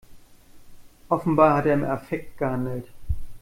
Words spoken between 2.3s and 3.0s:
gehandelt.